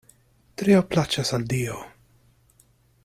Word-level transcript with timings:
Trio 0.61 0.79
plaĉas 0.95 1.33
al 1.39 1.45
Dio. 1.53 1.77